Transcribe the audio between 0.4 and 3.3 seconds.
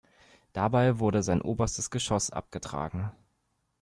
Dabei wurde sein oberstes Geschoss abgetragen.